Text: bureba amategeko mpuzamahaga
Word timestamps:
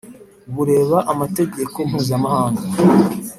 bureba 0.53 0.97
amategeko 1.13 1.77
mpuzamahaga 1.89 2.63